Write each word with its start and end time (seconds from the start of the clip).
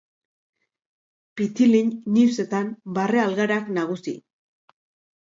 Pitilin 1.41 1.93
newsetan 2.17 2.75
barre 2.99 3.25
algarak 3.29 3.73
nagusi. 3.81 4.19